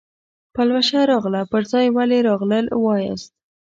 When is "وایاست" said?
2.85-3.31